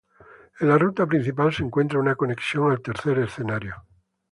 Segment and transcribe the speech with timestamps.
[0.61, 3.85] En la ruta principal se encuentra una conexión al tercer escenario.